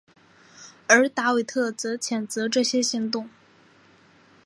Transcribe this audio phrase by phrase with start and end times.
[0.89, 3.29] 而达维特则谴责这些行动。